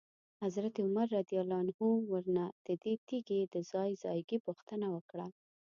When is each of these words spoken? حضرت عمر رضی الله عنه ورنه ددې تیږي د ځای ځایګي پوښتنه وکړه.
حضرت 0.43 0.75
عمر 0.85 1.07
رضی 1.19 1.35
الله 1.41 1.57
عنه 1.63 1.73
ورنه 2.13 2.45
ددې 2.67 2.93
تیږي 3.07 3.41
د 3.53 3.55
ځای 3.71 3.89
ځایګي 4.03 4.37
پوښتنه 4.47 4.87
وکړه. 4.95 5.25